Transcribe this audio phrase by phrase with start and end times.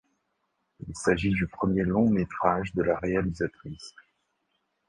[0.87, 3.93] Il s'agit du premier long métrage de la réalisatrice.